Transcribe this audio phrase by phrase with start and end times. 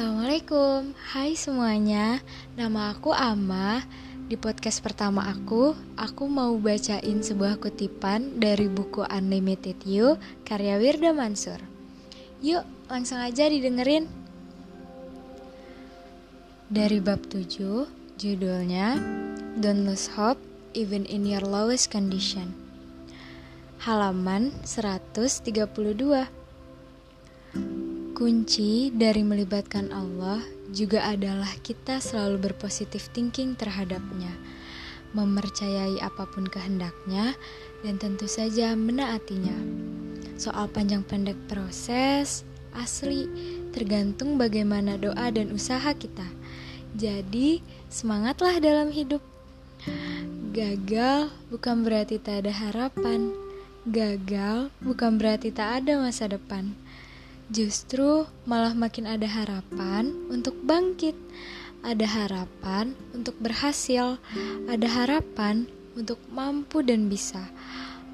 [0.00, 2.24] Assalamualaikum, hai semuanya.
[2.56, 3.84] Nama aku Ama.
[4.32, 10.16] Di podcast pertama aku, aku mau bacain sebuah kutipan dari buku Unlimited You
[10.48, 11.60] karya Wirda Mansur.
[12.40, 14.08] Yuk, langsung aja didengerin.
[16.72, 17.84] Dari bab 7,
[18.16, 18.96] judulnya
[19.60, 20.40] Don't Lose Hope
[20.72, 22.56] Even in Your Lowest Condition.
[23.84, 26.39] Halaman 132.
[28.20, 30.44] Kunci dari melibatkan Allah
[30.76, 34.28] juga adalah kita selalu berpositif thinking terhadapnya,
[35.16, 37.32] mempercayai apa pun kehendaknya,
[37.80, 39.56] dan tentu saja menaatinya.
[40.36, 42.44] Soal panjang pendek proses,
[42.76, 43.24] asli,
[43.72, 46.28] tergantung bagaimana doa dan usaha kita.
[47.00, 49.24] Jadi, semangatlah dalam hidup.
[50.52, 53.32] Gagal bukan berarti tak ada harapan.
[53.88, 56.76] Gagal bukan berarti tak ada masa depan.
[57.50, 61.18] Justru malah makin ada harapan untuk bangkit,
[61.82, 64.22] ada harapan untuk berhasil,
[64.70, 65.66] ada harapan
[65.98, 67.42] untuk mampu dan bisa.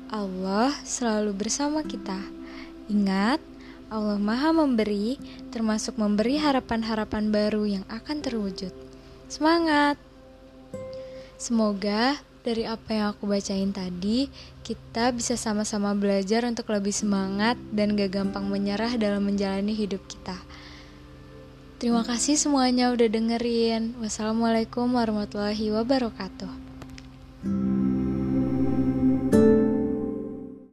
[0.09, 2.17] Allah selalu bersama kita.
[2.89, 3.45] Ingat,
[3.93, 5.21] Allah Maha Memberi,
[5.53, 8.73] termasuk memberi harapan-harapan baru yang akan terwujud.
[9.29, 10.01] Semangat!
[11.37, 14.31] Semoga dari apa yang aku bacain tadi,
[14.67, 20.35] kita bisa sama-sama belajar untuk lebih semangat dan gak gampang menyerah dalam menjalani hidup kita.
[21.79, 23.95] Terima kasih semuanya udah dengerin.
[24.03, 26.51] Wassalamualaikum warahmatullahi wabarakatuh.